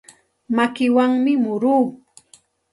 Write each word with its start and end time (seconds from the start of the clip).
Makiwanmi 0.55 1.33
muruu. 1.43 1.85